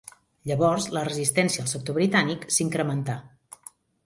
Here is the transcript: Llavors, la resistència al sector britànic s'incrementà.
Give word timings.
Llavors, 0.51 0.87
la 0.97 1.03
resistència 1.09 1.65
al 1.67 1.69
sector 1.75 1.99
britànic 1.99 2.49
s'incrementà. 2.57 3.19